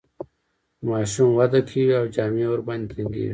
خو 0.77 0.83
ماشوم 0.89 1.29
وده 1.39 1.61
کوي 1.69 1.87
او 1.99 2.05
جامې 2.15 2.45
ورباندې 2.49 2.87
تنګیږي. 2.95 3.29